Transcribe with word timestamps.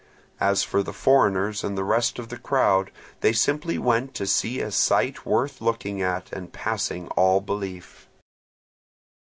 As 0.39 0.63
for 0.63 0.81
the 0.81 0.93
foreigners 0.93 1.63
and 1.63 1.77
the 1.77 1.83
rest 1.83 2.17
of 2.17 2.29
the 2.29 2.39
crowd, 2.39 2.89
they 3.19 3.31
simply 3.33 3.77
went 3.77 4.15
to 4.15 4.25
see 4.25 4.59
a 4.59 4.71
sight 4.71 5.27
worth 5.27 5.61
looking 5.61 6.01
at 6.01 6.31
and 6.33 6.51
passing 6.51 7.07
all 7.09 7.39
belief. 7.39 8.07